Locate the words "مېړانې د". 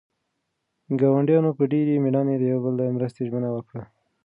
2.03-2.43